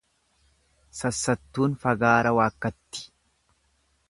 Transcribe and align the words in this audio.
Sassattuun 0.99 1.77
fagaara 1.85 2.35
waakkatti. 2.41 3.07